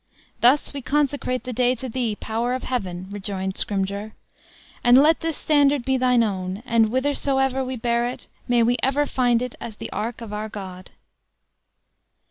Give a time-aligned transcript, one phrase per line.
[0.39, 4.13] "Thus we consecrate the day to thee, Power of Heaven!" rejoined Scrymgeour.
[4.83, 9.05] "And let this standard be thine own; and whithersoever we bear it, may we ever
[9.05, 10.89] find it as the ark of our God!"